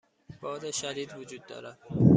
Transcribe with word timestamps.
باد 0.41 0.71
شدید 0.71 1.13
وجود 1.17 1.45
دارد. 1.45 1.79